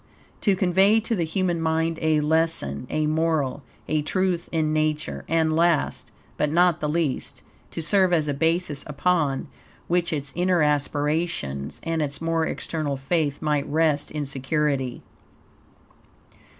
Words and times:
to 0.41 0.55
convey 0.55 0.99
to 0.99 1.13
the 1.15 1.25
human 1.25 1.61
mind 1.61 1.99
a 2.01 2.21
lesson, 2.21 2.87
a 2.89 3.05
moral, 3.05 3.61
a 3.87 4.01
truth 4.01 4.49
in 4.51 4.73
Nature; 4.73 5.23
and 5.27 5.55
last, 5.55 6.11
but 6.37 6.49
not 6.49 6.79
the 6.79 6.89
least, 6.89 7.43
to 7.69 7.83
serve 7.83 8.11
as 8.11 8.27
a 8.27 8.33
basis 8.33 8.83
upon 8.87 9.47
which 9.87 10.11
its 10.11 10.33
inner 10.35 10.63
aspirations 10.63 11.79
and 11.83 12.01
its 12.01 12.19
more 12.19 12.43
external 12.47 12.97
faith 12.97 13.43
might 13.43 13.67
rest 13.69 14.09
in 14.09 14.25
security. 14.25 15.03